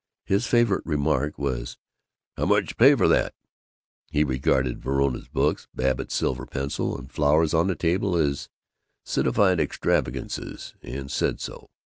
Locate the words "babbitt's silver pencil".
5.75-6.97